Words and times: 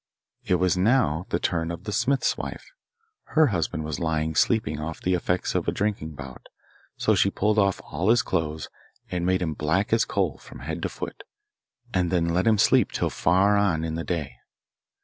It 0.45 0.55
was 0.55 0.75
now 0.75 1.27
the 1.29 1.37
turn 1.37 1.69
of 1.69 1.83
the 1.83 1.91
smith's 1.91 2.35
wife. 2.35 2.65
Her 3.37 3.47
husband 3.53 3.83
was 3.83 3.99
lying 3.99 4.33
sleeping 4.33 4.79
off 4.79 4.99
the 4.99 5.13
effects 5.13 5.53
of 5.53 5.67
a 5.67 5.71
drinking 5.71 6.15
bout, 6.15 6.47
so 6.97 7.13
she 7.13 7.29
pulled 7.29 7.59
off 7.59 7.79
all 7.83 8.09
his 8.09 8.23
clothes 8.23 8.67
and 9.11 9.27
made 9.27 9.43
him 9.43 9.53
black 9.53 9.93
as 9.93 10.03
coal 10.03 10.39
from 10.39 10.61
head 10.61 10.81
to 10.81 10.89
foot, 10.89 11.21
and 11.93 12.09
then 12.09 12.29
let 12.29 12.47
him 12.47 12.57
sleep 12.57 12.91
till 12.91 13.11
far 13.11 13.55
on 13.55 13.83
in 13.83 13.93
the 13.93 14.03
day. 14.03 14.37